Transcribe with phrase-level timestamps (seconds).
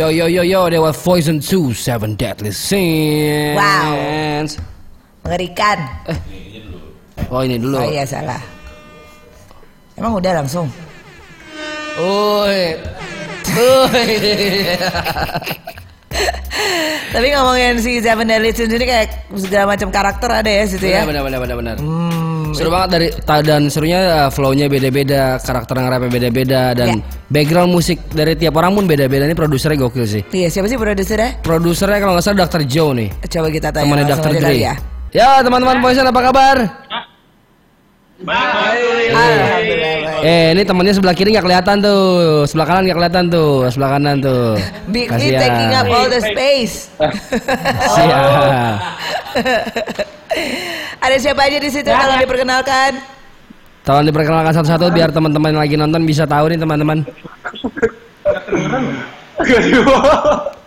[0.00, 3.52] Yo yo yo yo, there was Poison 2, Seven Deadly Sins.
[3.52, 4.48] Wow.
[5.28, 5.76] Mengerikan.
[7.28, 7.76] Oh ini dulu.
[7.76, 8.40] Oh iya salah.
[10.00, 10.72] Emang udah langsung.
[12.00, 12.80] Oi.
[13.60, 14.08] Oi.
[17.10, 21.02] Tapi ngomongin si Seven Deadly Sins ini kayak segala macam karakter ada ya situ ya.
[21.02, 21.76] Benar benar benar benar.
[21.76, 23.06] Hmm, Seru banget dari
[23.42, 27.02] dan serunya uh, flow-nya beda-beda, karakter nge-rapnya beda-beda dan Ya.
[27.28, 29.24] background musik dari tiap orang pun beda-beda.
[29.24, 30.22] Ini produsernya gokil sih.
[30.30, 31.42] Iya siapa sih produsernya?
[31.42, 32.62] Produsernya kalau nggak salah Dr.
[32.64, 33.08] Joe nih.
[33.26, 34.30] Coba kita tanya Temannya Dr.
[34.36, 34.54] Dre.
[34.54, 34.74] ya.
[35.10, 36.56] Ya teman-teman Poison apa kabar?
[38.20, 39.18] Alhamdulillah
[39.58, 39.79] baik.
[40.20, 44.16] Eh ini temannya sebelah kiri nggak kelihatan tuh, sebelah kanan nggak kelihatan tuh, sebelah kanan
[44.20, 44.56] tuh.
[44.94, 46.88] Big taking up all the space.
[47.94, 48.76] Siap.
[51.04, 52.92] Ada siapa aja di situ tolong diperkenalkan.
[53.82, 57.00] Tolong diperkenalkan satu-satu biar teman-teman yang lagi nonton bisa tahu nih teman-teman.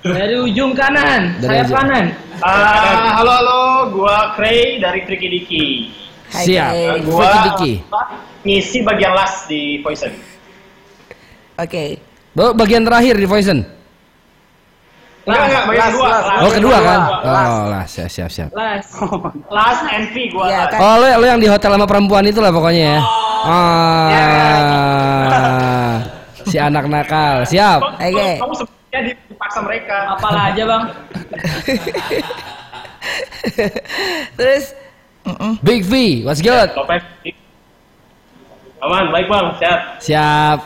[0.03, 1.77] Dari ujung kanan, Dari sayap ujung.
[1.79, 2.05] kanan.
[2.43, 3.61] Ah, halo halo,
[3.95, 5.67] gua Cray dari Tricky Diki.
[6.33, 6.73] Hai, Siap.
[7.05, 7.73] Gua Diki.
[8.43, 10.09] ngisi bagian last di Poison.
[11.55, 12.01] Oke.
[12.33, 13.61] Oh, bagian terakhir di Poison.
[15.23, 16.09] Enggak enggak, bagian last, kedua.
[16.09, 16.25] last.
[16.25, 16.41] last.
[16.43, 16.99] Oh kedua kan?
[17.23, 17.47] Last.
[17.47, 18.49] Oh lah siap siap siap.
[18.51, 18.85] Las.
[19.47, 20.45] Last NV gua.
[20.49, 20.73] Iya, last.
[20.73, 20.79] kan.
[20.81, 22.99] Oh lo, lo yang di hotel sama perempuan itu lah pokoknya ya.
[23.43, 24.09] Ah,
[26.49, 27.45] si anak nakal.
[27.45, 27.79] Siap.
[28.01, 28.29] Oke.
[28.41, 30.17] Kamu sebenarnya dipaksa mereka.
[30.17, 30.83] Apalah aja bang.
[34.41, 34.73] Terus
[35.25, 35.53] mm-mm.
[35.63, 36.69] Big V, what's good?
[36.75, 37.03] Lopez.
[38.83, 39.79] Aman, baik bang, sehat.
[40.03, 40.59] Siap.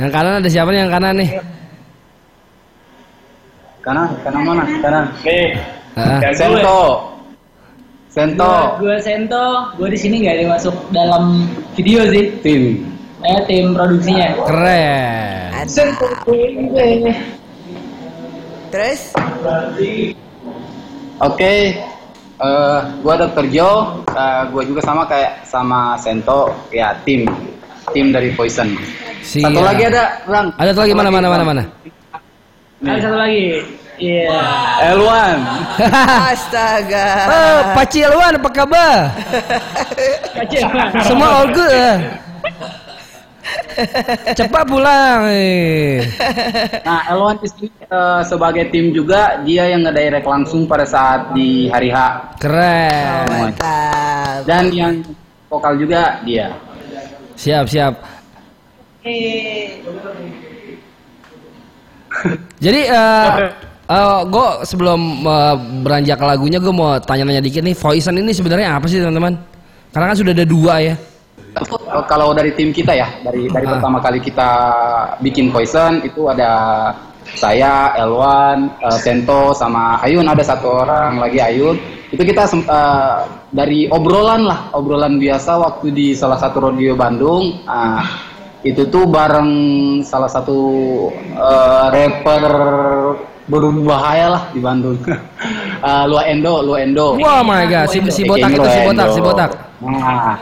[0.00, 1.30] Yang kanan ada siapa nih yang kanan nih?
[3.84, 4.64] Kanan, kanan mana?
[4.80, 5.04] Kanan.
[5.20, 5.52] Nih.
[5.96, 6.36] Yang gue.
[6.40, 6.80] Sento.
[8.08, 8.54] Sento.
[8.80, 12.32] Gue Sento, gue di sini nggak dimasuk dalam video sih.
[12.40, 12.92] Tim.
[13.22, 14.34] Eh tim produksinya.
[14.48, 15.48] keren.
[15.54, 17.14] ada.
[18.72, 19.00] Terus
[21.22, 21.54] Oke.
[22.42, 23.46] Eh gua Dr.
[23.48, 24.02] Joe.
[24.10, 26.50] Eh, gua juga sama kayak sama Sento.
[26.74, 27.26] Ya tim.
[27.94, 28.74] Tim dari Poison.
[29.22, 29.54] Siap.
[29.54, 30.50] Satu lagi ada, Bang.
[30.58, 31.62] Ada satu lagi mana mana mana mana.
[32.82, 33.46] Ada satu lagi.
[34.02, 34.42] Iya.
[34.90, 35.38] Elwan.
[36.34, 37.06] astaga.
[37.30, 38.98] oh, Paci Elwan apa kabar?
[40.34, 40.66] Kacil.
[41.06, 42.00] Semua all good.
[44.38, 45.28] Cepat pulang.
[45.28, 46.04] eh.
[46.84, 51.68] Nah, Elwan di sini eh, sebagai tim juga dia yang ngedirect langsung pada saat di
[51.68, 51.98] hari H.
[51.98, 53.26] Oh, Keren.
[53.28, 54.44] mantap.
[54.44, 54.94] Dan yang
[55.48, 56.52] vokal juga dia.
[57.36, 57.94] Siap siap.
[59.02, 59.82] Eh,
[62.62, 68.30] Jadi eh gue sebelum eh, beranjak ke lagunya gue mau tanya-tanya dikit nih Poison ini
[68.32, 69.34] sebenarnya apa sih teman-teman?
[69.92, 70.94] Karena kan sudah ada dua ya.
[72.08, 73.76] Kalau dari tim kita ya, dari dari Ah.
[73.76, 74.50] pertama kali kita
[75.20, 76.50] bikin Poison itu ada
[77.36, 81.76] saya, Elwan, eh, Sento sama Ayun ada satu orang lagi Ayun.
[82.12, 83.18] Itu kita eh,
[83.52, 87.60] dari obrolan lah, obrolan biasa waktu di salah satu radio Bandung.
[87.68, 88.04] Ah,
[88.64, 89.50] itu tuh bareng
[90.04, 90.58] salah satu
[91.12, 92.44] eh, rapper
[93.48, 94.96] berbahaya lah di Bandung.
[95.82, 97.18] Eh, Lua Endo, Lua Endo.
[97.18, 99.50] Wah my god, si, si botak itu si botak, si botak.
[99.82, 100.38] Nah,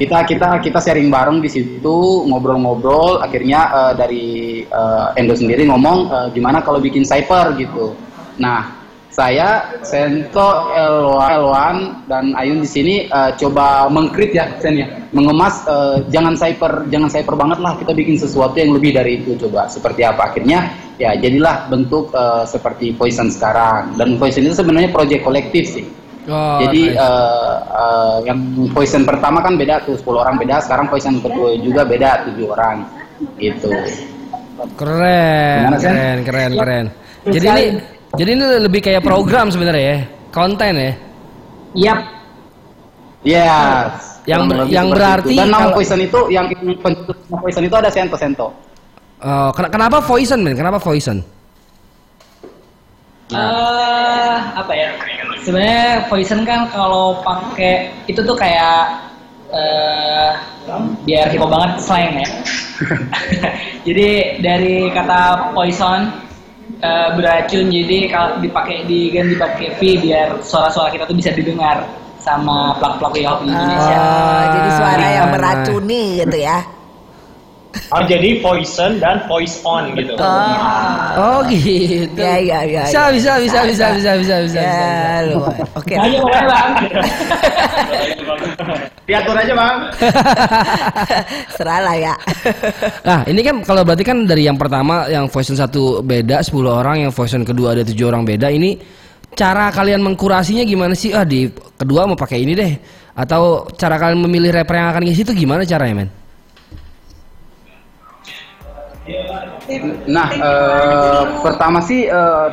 [0.00, 3.20] kita kita kita sharing bareng di situ ngobrol-ngobrol.
[3.20, 4.26] Akhirnya eh, dari
[4.64, 7.92] eh, Endo sendiri ngomong eh, gimana kalau bikin cypher gitu.
[8.40, 8.80] Nah,
[9.12, 16.00] saya Sento Elwan, dan Ayun di sini eh, coba mengkrit ya, Sen ya, mengemas eh,
[16.08, 17.76] jangan cypher, jangan cypher banget lah.
[17.76, 19.68] Kita bikin sesuatu yang lebih dari itu coba.
[19.68, 20.32] Seperti apa?
[20.32, 24.00] Akhirnya ya jadilah bentuk eh, seperti Poison sekarang.
[24.00, 25.99] Dan Poison itu sebenarnya proyek kolektif sih.
[26.30, 26.96] Oh, Jadi nice.
[26.96, 28.38] eh, eh, yang
[28.70, 32.76] poison pertama kan beda tuh 10 orang beda, sekarang poison kedua juga beda 7 orang.
[33.36, 33.68] Gitu.
[34.76, 35.92] keren, Gimana, Sen?
[35.92, 36.86] keren, keren, keren.
[37.26, 37.64] Jadi ini
[38.12, 39.98] jadi ini lebih kayak program sebenarnya ya,
[40.30, 40.92] konten ya.
[41.74, 41.98] Yap.
[43.20, 44.20] Yes.
[44.24, 45.40] Yang ber- yang berarti itu.
[45.40, 46.46] dan nama kalau- poison itu yang
[47.34, 48.48] poison itu ada Sento Sento.
[49.20, 50.54] Oh, ken- kenapa Poison men?
[50.54, 51.20] Kenapa Poison?
[53.30, 54.88] eh apa ya?
[55.40, 59.08] Sebenarnya Poison kan kalau pakai itu tuh kayak
[59.50, 60.30] eh
[61.02, 62.28] biar hip banget slang ya.
[63.86, 66.08] jadi dari kata poison
[66.80, 71.82] eh, beracun jadi kalau dipakai diganti pakai V biar suara-suara kita tuh bisa didengar
[72.20, 73.96] sama hop di Indonesia.
[73.96, 75.32] Oh, jadi suara yang Ah.
[75.32, 76.58] meracuni gitu ya.
[77.90, 80.14] Oh, jadi Poison dan Voice On gitu.
[81.18, 82.18] Oh gitu.
[82.18, 83.10] Ya, ya, ya, Bisa, ya.
[83.14, 85.30] bisa, bisa, bisa, bisa, bisa, bisa, Ya, bisa.
[85.30, 85.38] lu.
[85.78, 85.94] Oke.
[85.94, 86.72] Ayo bang.
[89.10, 89.76] Diatur aja bang.
[91.58, 92.14] Serah lah ya.
[93.06, 97.06] Nah, ini kan kalau berarti kan dari yang pertama yang voice satu beda 10 orang,
[97.06, 98.50] yang voice kedua ada tujuh orang beda.
[98.50, 98.78] Ini
[99.34, 101.14] cara kalian mengkurasinya gimana sih?
[101.14, 102.72] Ah, di kedua mau pakai ini deh.
[103.14, 106.08] Atau cara kalian memilih rapper yang akan ngisi itu gimana caranya, men?
[110.10, 112.46] Nah, eh, pertama sih eh,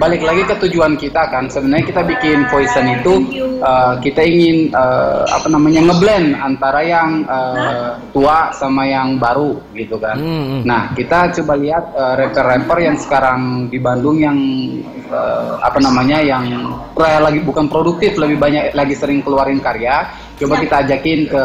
[0.00, 1.46] balik lagi ke tujuan kita kan.
[1.46, 3.14] Sebenarnya kita bikin Poison itu
[3.62, 10.00] eh, kita ingin eh, apa namanya ngeblend antara yang eh, tua sama yang baru gitu
[10.00, 10.18] kan.
[10.18, 10.66] Hmm.
[10.66, 14.38] Nah, kita coba lihat eh, rapper-rapper yang sekarang di Bandung yang
[15.10, 16.44] eh, apa namanya yang
[16.96, 20.10] kayak lagi bukan produktif, lebih banyak lagi sering keluarin karya.
[20.34, 21.44] Coba kita ajakin ke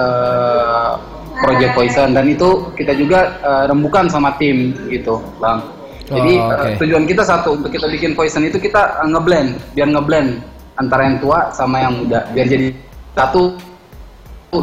[1.40, 5.64] Project Poison dan itu kita juga eh, rembukan sama tim gitu, Bang.
[6.10, 6.82] Jadi Oh, eh, oke.
[6.82, 10.42] tujuan kita satu untuk kita bikin Poison itu kita eh, ngeblend, biar ngeblend
[10.80, 12.68] antara yang tua sama yang muda, biar jadi
[13.14, 13.56] satu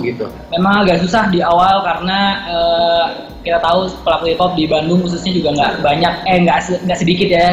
[0.03, 0.27] gitu.
[0.51, 2.19] Memang agak susah di awal karena
[2.51, 3.05] eh,
[3.47, 6.99] kita tahu pelaku hip hop di Bandung khususnya juga nggak banyak, eh nggak se- nggak
[6.99, 7.49] sedikit ya.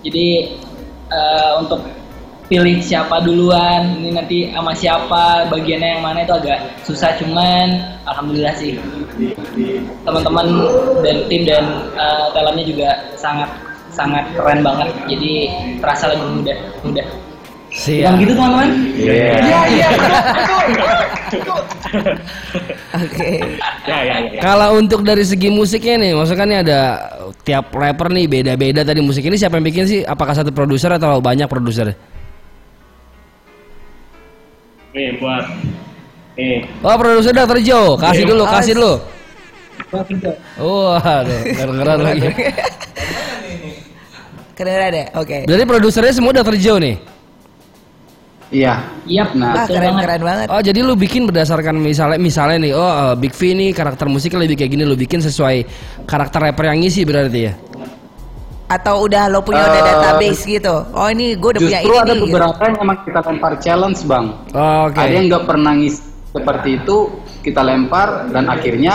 [0.00, 0.56] Jadi
[1.12, 1.84] eh, untuk
[2.48, 7.12] pilih siapa duluan, ini nanti sama siapa, bagiannya yang mana itu agak susah.
[7.20, 7.76] Cuman
[8.08, 8.80] alhamdulillah sih
[10.02, 10.46] teman-teman
[11.04, 11.64] dan tim dan
[11.94, 12.88] eh, talentnya juga
[13.20, 13.52] sangat
[13.92, 14.88] sangat keren banget.
[15.12, 15.32] Jadi
[15.84, 17.06] terasa lebih mudah, mudah.
[17.68, 18.00] Siap.
[18.00, 18.68] Bukan gitu teman-teman?
[18.96, 19.36] Iya.
[22.96, 23.44] Oke.
[23.84, 24.40] Ya ya ya.
[24.40, 26.80] Kalau untuk dari segi musiknya nih, maksudnya kan nih ada
[27.44, 30.00] tiap rapper nih beda-beda tadi musik ini siapa yang bikin sih?
[30.00, 31.92] Apakah satu produser atau banyak produser?
[34.94, 35.44] Nih buat
[36.38, 37.58] nih Oh produser Dr.
[37.60, 38.94] Joe, kasih dulu, Oh, kasih dulu.
[40.58, 42.28] Waduh, keren lagi.
[44.58, 45.06] Kedengeran deh.
[45.14, 45.36] Oke.
[45.46, 46.58] Berarti produsernya semua Dr.
[46.58, 46.96] Joe nih.
[48.48, 48.80] Iya.
[49.06, 50.02] Yap, Nah, Wah, keren banget.
[50.08, 50.46] keren banget.
[50.48, 54.40] Oh jadi lu bikin berdasarkan misalnya misalnya nih, oh eh, Big V nih karakter musiknya
[54.42, 55.62] lebih kayak gini, lu bikin sesuai
[56.08, 57.52] karakter rapper yang ngisi berarti ya?
[58.68, 60.84] Atau udah lo punya udah Eh, database gitu.
[60.92, 62.18] Oh ini gue udah punya Justru ini ada nih.
[62.18, 62.26] gitu.
[62.30, 64.26] beberapa yang memang kita lempar challenge, Bang.
[64.52, 64.98] Oh, Oke.
[64.98, 65.96] Ada yang nggak pernah ngis
[66.28, 66.96] seperti itu
[67.40, 68.94] kita lempar dan akhirnya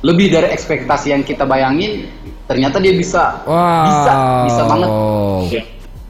[0.00, 2.06] lebih dari ekspektasi yang kita bayangin
[2.44, 3.82] ternyata dia bisa Wow.
[3.84, 4.12] bisa
[4.44, 4.88] bisa banget
[5.48, 5.62] Ya.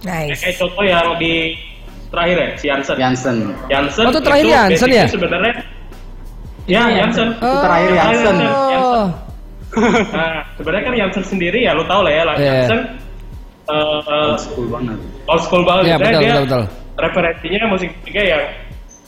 [0.02, 0.38] Nice.
[0.38, 1.56] Kayak contoh yang di
[2.08, 2.96] terakhir ya, si Jansen.
[2.98, 5.06] Jansen Jansen Oh, itu terakhir Jansen basicnya ya?
[5.08, 5.52] Sebenarnya
[6.62, 7.28] Ya, Jansen.
[7.32, 8.34] Itu terakhir Jansen.
[8.44, 9.04] Oh.
[10.16, 12.52] Nah, sebenarnya kan Jansen sendiri ya, lu tau lah ya, lah Iya.
[12.68, 12.80] Jansen
[13.62, 15.82] eh, eh, cool banget old school banget.
[15.86, 16.64] Iya, Sebenarnya betul, dia betul, betul.
[16.92, 18.42] Referensinya musik juga yang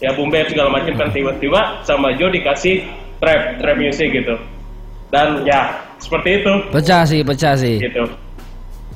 [0.01, 2.75] ya boom bap segala macam kan tiba-tiba sama Joe dikasih
[3.21, 4.35] trap, trap music gitu.
[5.13, 5.71] Dan ya
[6.01, 7.77] seperti itu Pecah sih, pecah sih.
[7.79, 8.05] gitu.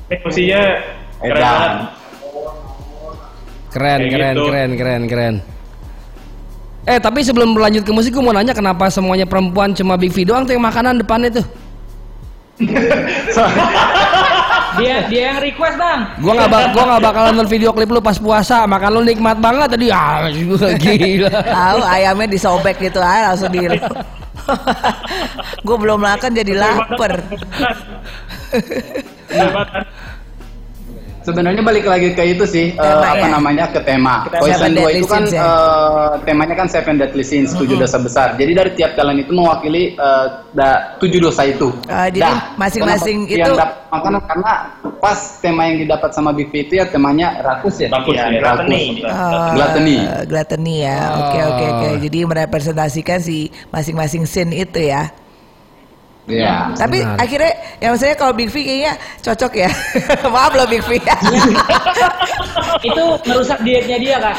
[0.09, 1.37] Keren Edan.
[1.37, 1.71] banget.
[3.69, 4.43] Keren, Kayak keren, gitu.
[4.49, 5.35] keren, keren, keren.
[6.87, 10.23] Eh tapi sebelum berlanjut ke musik, gue mau nanya kenapa semuanya perempuan cuma Big V
[10.23, 11.45] doang tuh yang makanan depannya tuh?
[14.79, 15.99] Dia dia yang request bang.
[16.23, 19.37] Gua nggak bak gua nggak bakalan nonton video klip lu pas puasa, makan lu nikmat
[19.41, 19.87] banget tadi.
[19.91, 21.27] Ah, gila.
[21.27, 23.65] Tahu ayamnya disobek gitu ah langsung di.
[25.67, 27.21] gue belum makan jadi lapar.
[31.29, 33.29] Sebenarnya balik lagi ke itu sih Tema apa ya?
[33.29, 35.39] namanya ke tema Ke tema Poison Seven 2 Deadly itu kan ya?
[35.39, 39.93] eh, temanya kan Seven Deadly Sins tujuh dosa besar jadi dari tiap kalian itu mewakili
[39.93, 44.51] eh, da- tujuh dosa itu Ah, jadi masing-masing kenapa itu- yang dapat makanan karena
[44.97, 48.41] pas tema yang didapat sama V itu ya temanya rakus ya Rakus ya, rakus.
[48.41, 48.83] gluttony.
[49.05, 49.97] Oh, Gluttony.
[50.25, 50.97] Gluttony ya.
[51.15, 51.89] Oke oke oke.
[52.01, 53.37] Jadi merepresentasikan si
[53.69, 55.09] masing-masing scene itu ya.
[56.29, 56.77] Iya.
[56.77, 57.17] Tapi Benar.
[57.17, 58.93] akhirnya ya maksudnya kalau Big V kayaknya
[59.25, 59.69] cocok ya.
[60.33, 61.01] Maaf loh Big V.
[62.89, 64.37] Itu merusak dietnya dia kan.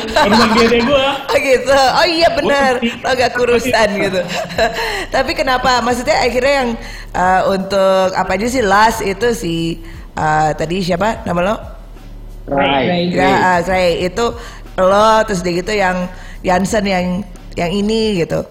[0.55, 1.19] Dia deh gua.
[1.19, 1.75] Oh gitu.
[1.75, 2.79] Oh iya benar.
[2.79, 4.21] Lo agak kurusan gitu.
[5.15, 5.83] Tapi kenapa?
[5.83, 6.71] Maksudnya akhirnya yang
[7.11, 9.55] eh, untuk apa aja sih last itu si
[10.15, 11.57] eh, tadi siapa nama lo?
[12.51, 13.15] Right.
[13.15, 14.07] Ya, ah, Gray.
[14.07, 14.25] itu
[14.79, 16.09] lo terus dia gitu yang
[16.41, 17.07] Jansen yang
[17.59, 18.47] yang ini gitu.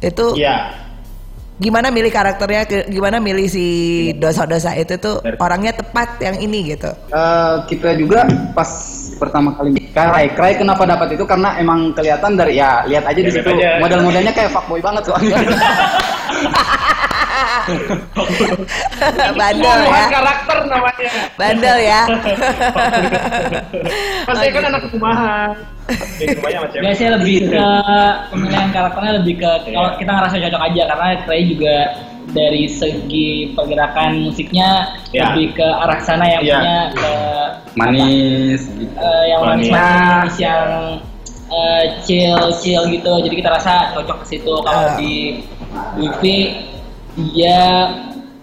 [0.00, 0.85] Itu Iya.
[1.56, 3.66] Gimana milih karakternya, ke- gimana milih si
[4.12, 6.92] dosa-dosa itu tuh orangnya tepat yang ini gitu.
[7.08, 8.68] Eh, kita juga pas
[9.16, 11.24] pertama kali Cry, Cry kenapa dapat itu?
[11.24, 13.80] Karena emang kelihatan dari ya lihat aja di Lihat situ.
[13.80, 15.36] model-modelnya kayak fuckboy banget soalnya.
[19.38, 20.04] Bandel ya.
[20.08, 21.10] karakter namanya.
[21.36, 22.02] Bandel ya.
[24.28, 25.50] Pasti kan anak rumahan.
[26.74, 27.66] Biasanya lebih ke
[28.30, 31.76] pemilihan karakternya lebih ke kalau kita ngerasa cocok aja karena Clay juga
[32.26, 35.30] dari segi pergerakan musiknya Ya.
[35.30, 36.58] lebih ke arah sana yang Ya.
[36.58, 37.12] punya ke
[37.78, 38.92] manis gitu.
[38.98, 39.70] eh, yang Manis.
[39.70, 40.68] manis-manis yang
[41.46, 44.98] eh, chill chill gitu jadi kita rasa cocok ke situ kalau Ah.
[44.98, 45.38] di
[45.94, 46.36] Wifi
[47.16, 47.58] dia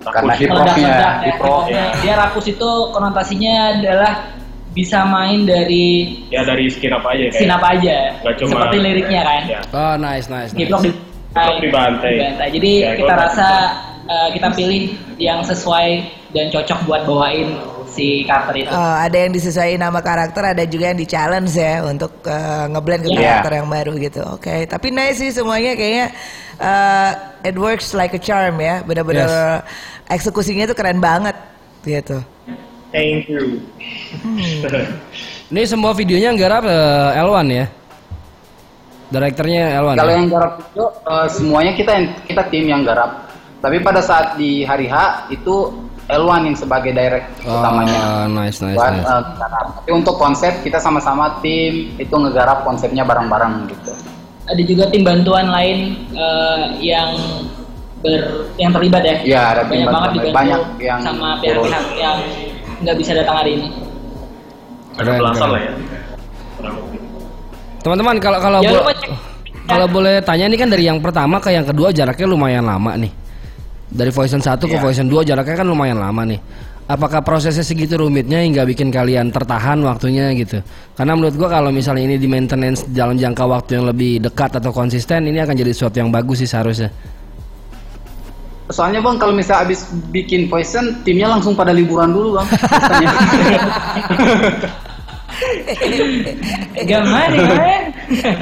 [0.03, 1.63] Karena hip meledak-meledak hopnya, ya, hip hop.
[1.63, 1.83] hip-hopnya.
[2.01, 4.13] dia rakus itu konotasinya adalah
[4.73, 5.85] bisa main dari
[6.27, 9.59] ya dari skin apa aja kayak scene apa aja Nggak cuma- seperti liriknya kan ya.
[9.69, 10.49] Oh nice nice.
[10.49, 10.59] nice.
[10.59, 10.91] Hip hop di
[11.63, 12.11] dibantai.
[12.13, 12.47] dibantai.
[12.51, 13.47] Jadi Ya, kita rasa
[14.03, 14.83] eh, kita pilih
[15.17, 15.87] yang sesuai
[16.31, 17.53] dan cocok buat bawain
[17.93, 18.69] si cover itu.
[18.73, 23.01] Oh, ada yang disesuaikan nama karakter, ada juga yang di challenge ya untuk eh, ngeblend
[23.05, 23.21] ke Iya.
[23.21, 24.21] karakter yang baru gitu.
[24.33, 26.07] Oke, tapi nice sih semuanya kayaknya
[26.57, 27.12] eh,
[27.47, 28.81] it works like a charm ya.
[28.81, 29.62] Bener-bener
[30.09, 31.38] eksekusinya tuh keren banget
[31.85, 32.17] gitu.
[32.93, 33.62] Thank you.
[35.50, 37.65] Ini semua videonya yang garap eh, Elwan ya.
[39.13, 39.95] Direkturnya Elwan.
[40.01, 40.17] Kalau ya?
[40.17, 43.32] yang garap video eh, semuanya kita yang kita tim yang garap.
[43.63, 45.72] Tapi pada saat di hari H itu
[46.12, 49.08] Elwan yang sebagai direct Oh, utamanya nice nice buat nice.
[49.39, 49.67] garap.
[49.79, 53.96] Tapi untuk konsep kita sama-sama tim itu ngegarap konsepnya bareng-bareng gitu.
[54.43, 57.15] Ada juga tim bantuan lain eh, yang
[58.03, 59.15] ber yang terlibat ya.
[59.24, 62.17] Iya, ada tim banyak banget bantuan dibantu banyak yang sama pihak-pihak yang
[62.84, 63.67] nggak bisa datang hari ini.
[65.00, 65.72] Ada belasan lah ya.
[67.79, 69.32] Teman-teman kalau kalau Jangan bo-
[69.63, 73.22] kalau boleh tanya ini kan dari yang pertama ke yang kedua jaraknya lumayan lama nih.
[73.93, 74.81] Dari Voice 1 ke Iya.
[74.81, 76.41] Voice 2 jaraknya kan lumayan lama nih.
[76.83, 80.59] Apakah prosesnya segitu rumitnya hingga bikin kalian tertahan waktunya gitu?
[81.00, 84.75] Karena menurut gua kalau misalnya ini di maintenance dalam jangka waktu yang lebih dekat atau
[84.75, 86.91] konsisten ini akan jadi sesuatu yang bagus sih seharusnya.
[88.67, 92.47] Soalnya bang kalau misalnya abis bikin Poison timnya langsung pada liburan dulu bang.
[96.89, 97.81] Kemarin?
[98.09, 98.39] Enggak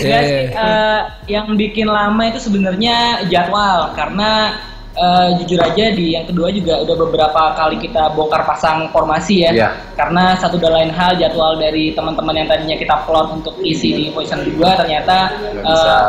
[0.00, 0.48] Iya, sih, iya.
[0.50, 2.96] eh, yang bikin lama itu sebenarnya
[3.28, 4.54] jadwal karena
[4.94, 9.50] eh, jujur aja di yang kedua juga udah beberapa kali kita bongkar pasang formasi ya.
[9.50, 9.68] Iya.
[9.94, 14.04] Karena satu dan lain hal jadwal dari teman-teman yang tadinya kita plot untuk isi di
[14.10, 15.34] Poison 2 ternyata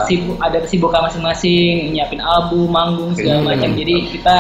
[0.06, 3.50] sibuk ada kesibukan masing-masing, nyiapin album, manggung segala Hmm.
[3.52, 3.70] macam.
[3.74, 4.38] Jadi kita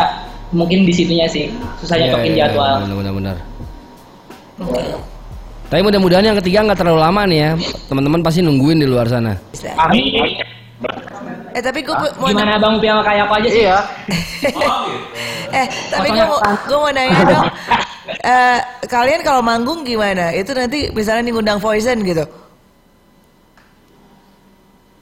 [0.53, 1.49] mungkin di situnya sih
[1.81, 2.73] susah Iya, nyocokin iya, jadwal.
[2.85, 3.37] Benar-benar.
[5.65, 7.51] Tapi mudah-mudahan yang ketiga nggak terlalu lama nih ya.
[7.89, 9.33] Teman-teman pasti nungguin di luar sana.
[9.81, 10.13] Amin.
[11.55, 13.63] Eh tapi gue mau Gimana Bang Upi sama kayak apa aja sih?
[13.63, 13.77] iya.
[15.63, 17.45] eh tapi gue mau gue mau nanya dong.
[18.05, 20.29] Eh, kalian kalau manggung gimana?
[20.35, 22.25] Itu nanti misalnya nih ngundang Poison gitu.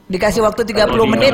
[0.07, 1.33] Dikasih waktu 30 menit.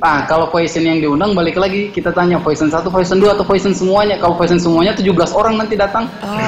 [0.00, 3.68] Nah, kalau Poison yang diundang balik lagi kita tanya Poison 1, Poison 2 atau Poison
[3.76, 4.16] semuanya.
[4.16, 6.08] Kalau Poison semuanya 17 orang nanti datang.
[6.24, 6.40] Oh.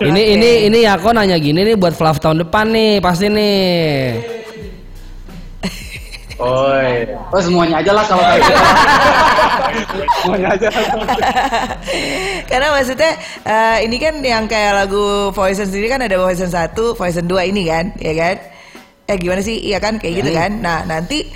[0.00, 3.76] Ini ini ini aku nanya gini nih buat Flav tahun depan nih pasti nih.
[6.40, 7.04] Oi.
[7.32, 8.60] Oh, semuanya aja lah kalau kayak gitu.
[10.24, 10.68] semuanya aja.
[12.48, 13.12] Karena maksudnya
[13.44, 17.68] eh, ini kan yang kayak lagu Poison sendiri kan ada Poison 1, Poison 2 ini
[17.68, 18.36] kan, ya kan?
[19.04, 19.60] Eh gimana sih?
[19.68, 20.64] Iya kan kayak gitu kan.
[20.64, 21.28] Nah, nanti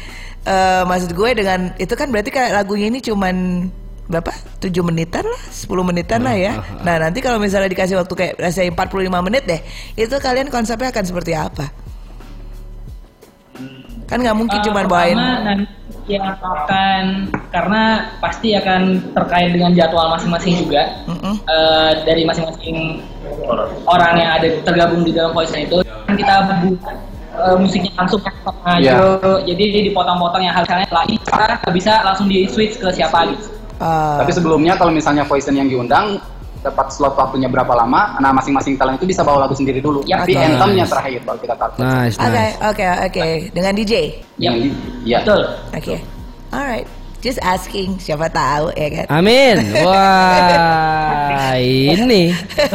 [0.47, 3.69] eh, maksud gue dengan itu kan berarti kayak lagunya ini cuman
[4.11, 4.35] berapa?
[4.59, 6.59] 7 menitan lah, 10 menitan lah ya.
[6.83, 9.61] Nah, nanti kalau misalnya dikasih waktu kayak rasanya 45 menit deh,
[9.95, 11.71] itu kalian konsepnya akan seperti apa?
[14.11, 15.17] Kan nggak mungkin Eh, cuman pertama, bawain
[15.47, 15.65] nanti
[16.11, 17.83] yang akan karena
[18.19, 21.39] pasti akan terkait dengan jadwal masing-masing juga Mm-mm.
[21.47, 22.99] Eh, dari masing-masing
[23.87, 26.99] orang yang ada tergabung di dalam voice itu kan kita buat
[27.43, 28.93] eh, musiknya langsung sama Iya.
[29.21, 29.41] Jo.
[29.45, 30.55] jadi dipotong-potong yang
[30.91, 33.49] lagi kita nggak bisa langsung di switch ke siapa gitu
[33.81, 36.21] eh, Tapi sebelumnya kalau misalnya Poison yang diundang
[36.61, 40.05] dapat slot waktunya berapa lama, nah masing-masing talent itu bisa bawa lagu sendiri dulu.
[40.05, 40.45] Ya, Tapi nice.
[40.45, 41.77] anthemnya terakhir baru kita taruh.
[41.81, 42.57] Nice Oke, nice.
[42.61, 43.25] oke, oke.
[43.57, 43.93] Dengan DJ.
[44.37, 45.19] Yang- Iya.
[45.25, 45.41] betul
[45.73, 45.97] Oke.
[46.53, 46.85] Alright.
[47.21, 49.07] Just asking, siapa tahu ya kan.
[49.09, 49.57] Amin.
[49.89, 52.33] Wah, ini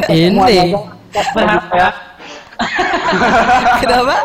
[0.09, 0.73] ini.
[1.13, 1.87] berharap ya
[3.81, 4.15] Kenapa?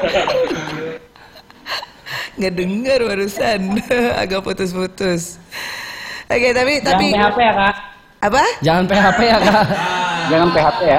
[2.40, 3.60] Nggak dengar barusan,
[4.22, 5.36] agak putus-putus.
[6.30, 7.74] Oke, tapi tapi yang PHP ya kak
[8.20, 8.44] apa?
[8.60, 9.66] Jangan PHP ya kak.
[10.30, 10.98] Jangan PHP ya.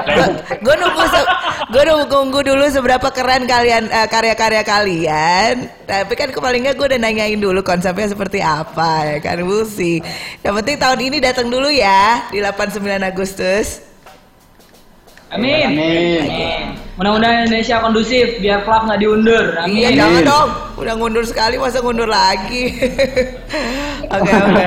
[0.58, 1.04] Gue nunggu,
[1.70, 5.54] gue nunggu dulu seberapa keren kalian eh, karya-karya kalian.
[5.86, 10.02] Tapi kan paling nggak gue udah nanyain dulu konsepnya seperti apa ya kan, we'll see.
[10.42, 13.91] Yang penting tahun ini datang dulu ya di 89 Agustus.
[15.32, 15.64] Amin.
[15.72, 16.20] Amin.
[16.28, 16.62] Amin.
[17.00, 19.44] Mudah-mudahan Indonesia kondusif biar klub nggak diundur.
[19.64, 19.80] Amin.
[19.80, 22.76] Iya jangan dong, udah ngundur sekali masa ngundur lagi.
[24.12, 24.64] Oke oke.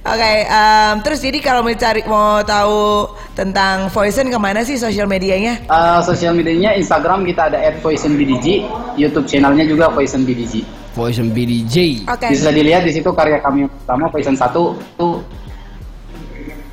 [0.00, 5.04] Oke, em, terus jadi kalau mau cari mau tahu tentang Voicen ke mana sih sosial
[5.06, 5.60] medianya?
[5.60, 8.64] Eh, sosial medianya Instagram kita ada @poisonbdg,
[8.96, 10.64] YouTube channelnya juga Poison BDG.
[10.96, 12.08] Poison BDJ.
[12.10, 12.32] Oke.
[12.32, 15.22] Bisa dilihat di situ karya kami yang pertama Poison 1 tuh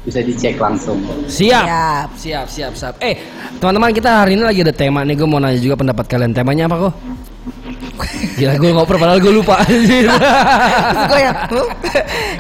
[0.08, 1.04] bisa dicek langsung.
[1.28, 1.68] Siap.
[1.68, 2.08] Siap.
[2.16, 2.94] Siap, siap, siap.
[3.04, 3.20] Eh,
[3.60, 5.20] teman-teman kita hari ini lagi ada tema nih.
[5.20, 6.32] Gue mau nanya juga pendapat kalian.
[6.32, 6.94] Temanya apa kok?
[8.40, 9.60] Gila gue ngoper padahal gue lupa.
[11.10, 11.36] Gue yang,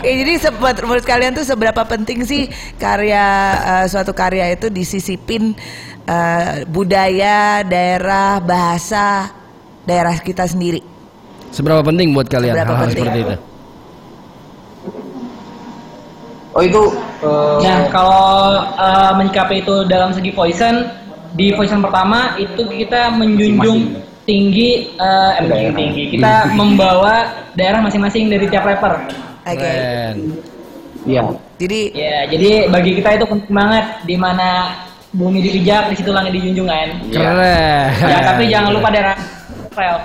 [0.05, 2.45] ya, jadi sempat menurut kalian tuh seberapa penting sih
[2.77, 3.25] karya
[3.57, 5.57] eh, suatu karya itu disisipin
[6.05, 9.33] eh, budaya, daerah, bahasa
[9.89, 10.85] daerah kita sendiri.
[11.49, 13.01] Seberapa penting buat kalian Seberapa hal-hal penting?
[13.01, 13.35] seperti itu?
[16.57, 16.83] Oh itu
[17.21, 20.89] eh, Nah, kalau uh, menyikapi itu dalam segi Poison,
[21.37, 25.77] di Poison pertama itu kita menjunjung tinggi, uh, eh, menjunjung Daerah.
[25.77, 26.03] tinggi.
[26.17, 27.15] Kita membawa
[27.53, 29.05] daerah masing-masing dari tiap rapper.
[29.45, 29.53] Oke.
[29.53, 30.15] Keren.
[31.05, 31.21] iya.
[31.57, 34.73] Jadi Ya, jadi bagi kita itu penting banget di mana
[35.13, 36.89] bumi dipijak, di situ langit dijunjung kan.
[37.05, 37.21] Iya.
[37.21, 37.85] Keren.
[38.01, 39.15] Ya, tapi jangan lupa daerah
[39.77, 39.97] rel.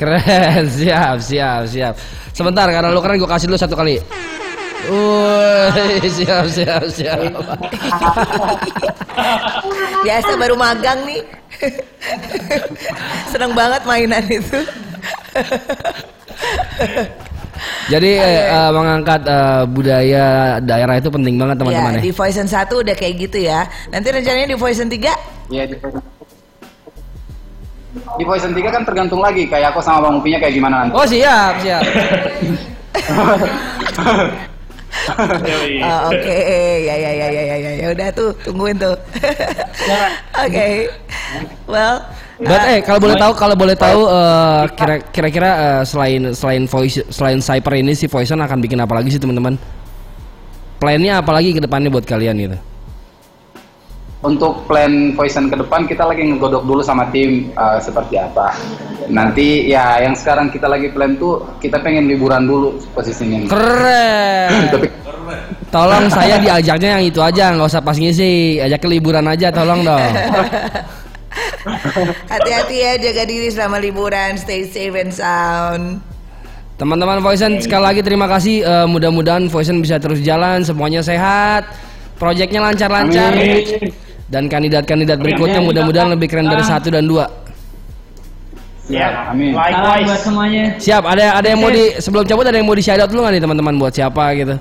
[0.00, 1.94] Keren, siap, siap, siap.
[2.32, 4.00] Sebentar, karena lu keren gue kasih dulu satu kali.
[4.86, 7.20] Woi, siap, siap, siap.
[10.06, 11.22] biasa baru magang nih.
[13.32, 14.60] Seneng banget mainan itu.
[17.88, 22.04] Jadi eh, eh, mengangkat eh, budaya daerah itu penting banget teman-teman ya, ya.
[22.04, 23.64] di Poison 1 udah kayak gitu ya.
[23.88, 26.02] Nanti rencananya di Poison 3 Iya di Poison.
[28.20, 30.92] Di Poison 3 kan tergantung lagi kayak aku sama Bang Upinya kayak gimana nanti.
[30.92, 31.82] Oh siap, siap.
[35.86, 36.36] Oh, Oke,
[36.82, 37.70] ya ya ya ya ya ya.
[37.78, 38.96] Ya udah tuh tungguin tuh.
[40.44, 40.90] Oke,
[41.66, 42.02] well,
[42.36, 47.00] But eh kalau boleh tahu kalau boleh tahu eh, kira- kira-kira eh, selain selain voice
[47.08, 49.56] selain Cyper ini si Poison akan bikin apa lagi sih teman-teman?
[50.76, 52.58] Plannya apa lagi ke depannya buat kalian gitu?
[54.24, 58.56] Untuk plan Poison ke depan kita lagi ngegodok dulu sama tim eh, seperti apa.
[59.12, 63.46] Nanti ya yang sekarang kita lagi plan tuh kita pengen liburan dulu posisinya.
[63.52, 64.50] Keren.
[64.72, 64.88] Tapi
[65.66, 69.82] Tolong saya diajaknya yang itu aja, nggak usah pas ngisi, ajak ke liburan aja, tolong
[69.82, 69.98] dong.
[72.32, 75.98] hati-hati ya jaga diri selama liburan, stay safe and sound.
[76.78, 78.62] Teman-teman Voicen sekali lagi terima kasih.
[78.62, 81.66] Eh, mudah-mudahan Voicen bisa terus jalan, semuanya sehat,
[82.20, 83.92] proyeknya lancar-lancar, Amin.
[84.26, 87.26] Dan kandidat-kandidat berikutnya mudah-mudahan lebih keren dari satu dan dua.
[88.86, 89.54] ya, amin.
[89.54, 90.64] Salam buat semuanya.
[90.78, 93.26] Siap, ada ada yang mau di sebelum cabut ada yang mau di shout out dulu
[93.26, 94.56] nggak nih teman-teman buat siapa gitu?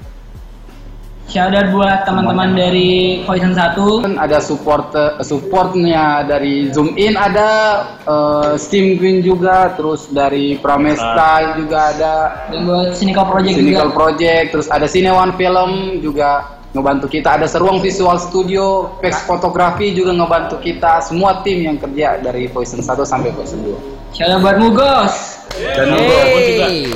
[1.25, 4.93] Shoutout buat teman-teman dari Poison 1 Kan ada support
[5.25, 12.13] supportnya dari Zoom In ada eh, Steam Queen juga terus dari Pramesta juga ada
[12.53, 13.97] dan buat Cynical Project Cynical juga.
[13.97, 20.11] Project terus ada Cinewan Film juga ngebantu kita ada Seruang Visual Studio Pex Fotografi juga
[20.11, 25.15] ngebantu kita semua tim yang kerja dari Poison 1 sampai Poison 2 Shoutout buat Mugos.
[25.59, 26.87] dan Hey.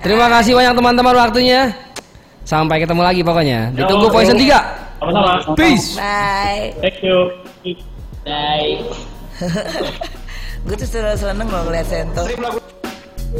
[0.00, 1.76] Terima kasih banyak teman-teman waktunya.
[2.48, 3.68] Sampai ketemu lagi pokoknya.
[3.76, 4.14] Ditunggu Yo.
[4.16, 4.48] Poison 3.
[4.96, 5.32] Sama-sama.
[5.52, 6.00] Peace.
[6.00, 6.72] Bye.
[6.80, 7.18] Thank you.
[8.24, 8.80] Bye.
[10.64, 12.24] Gue tuh selalu seneng loh ngeliat Sento.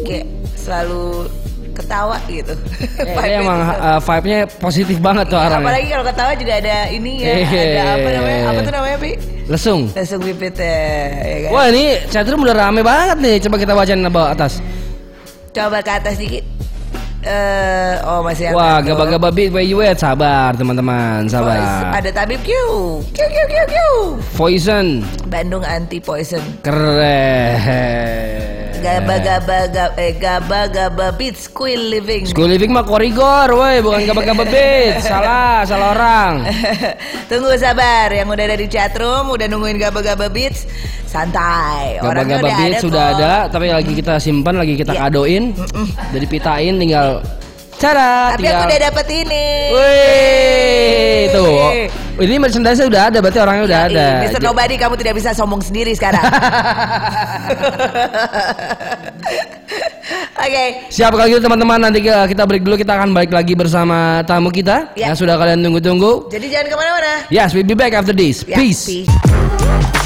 [0.05, 1.33] Kayak selalu
[1.79, 2.55] ketawa gitu.
[2.99, 5.71] Eh, dia emang uh, vibe-nya positif banget tuh orangnya.
[5.71, 7.63] Apalagi kalau ketawa juga ada ini ya, Hehe.
[7.63, 8.43] ada apa namanya?
[8.51, 9.13] Apa tuh namanya, Pi?
[9.49, 9.83] Lesung.
[9.97, 10.77] Langsung pipitnya,
[11.25, 11.51] ya kan?
[11.57, 13.37] Wah ini chatroom udah rame banget nih.
[13.49, 14.61] Coba kita bacain ke bawah atas.
[15.57, 16.45] Coba ke atas dikit.
[17.19, 19.99] Eh, oh masih Wah, gaba-gaba beat you at?
[19.99, 21.35] Sabar teman-teman, Voice.
[21.35, 21.99] sabar.
[21.99, 22.51] Ada tabib Q.
[23.11, 23.77] Q Q Q Q.
[24.39, 25.03] Poison.
[25.27, 26.41] Bandung anti poison.
[26.63, 27.59] Keren.
[28.79, 32.25] Gaba gaba gaba eh gaba gaba beats Quill living.
[32.25, 35.03] School living mah korigor, woi, bukan gaba-gaba beat.
[35.03, 36.47] Salah, salah orang.
[37.31, 40.65] Tunggu sabar yang udah ada di chatroom udah nungguin gaba gaba beats
[41.05, 41.99] santai.
[41.99, 43.15] Gaba-gaba udah beat ada sudah kok.
[43.19, 45.01] ada, tapi lagi kita simpan, lagi kita Iya.
[45.05, 45.45] kadoin.
[46.15, 47.09] Jadi pitain tinggal
[47.75, 49.47] cara Tapi tinggal aku udah dapet ini.
[49.75, 52.08] Wih, tuh.
[52.19, 54.07] Ini merchandise udah ada, berarti orangnya udah Yoi, ada.
[54.27, 54.41] Mr.
[54.43, 56.19] Nobody kamu tidak bisa sombong sendiri sekarang.
[60.39, 60.65] Oke.
[60.89, 64.91] Siap kalau gitu teman-teman nanti kita break dulu kita akan balik lagi bersama tamu kita
[64.95, 65.13] Ya.
[65.13, 66.27] yang sudah kalian tunggu-tunggu.
[66.29, 67.13] Jadi jangan ke mana-mana.
[67.29, 68.43] Yes, we'll be back after this.
[68.43, 68.83] Ya, Peace.
[68.87, 69.98] peace.